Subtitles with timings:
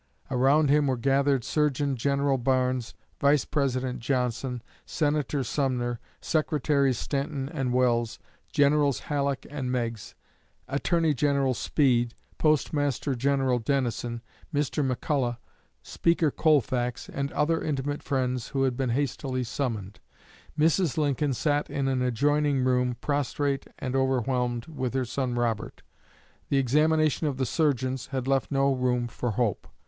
[0.31, 7.71] Around him were gathered Surgeon General Barnes, Vice President Johnson, Senator Sumner, Secretaries Stanton and
[7.71, 8.17] Welles,
[8.51, 10.15] Generals Halleck and Meigs,
[10.67, 14.83] Attorney General Speed, Postmaster General Dennison, Mr.
[14.83, 15.37] McCulloch,
[15.83, 19.99] Speaker Colfax, and other intimate friends who had been hastily summoned.
[20.57, 20.97] Mrs.
[20.97, 25.83] Lincoln sat in an adjoining room, prostrate and overwhelmed, with her son Robert.
[26.49, 29.67] The examination of the surgeons had left no room for hope.